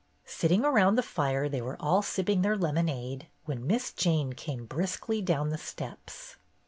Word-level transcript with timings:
Sitting 0.25 0.65
around 0.65 0.95
the 0.95 1.03
fire, 1.03 1.47
they 1.47 1.61
were 1.61 1.77
all 1.79 2.01
sipping 2.01 2.41
their 2.41 2.57
lemonade 2.57 3.27
when 3.45 3.67
Miss 3.67 3.91
Jane 3.93 4.33
came 4.33 4.65
briskly 4.65 5.21
down 5.21 5.49
the 5.49 5.59
steps. 5.59 6.37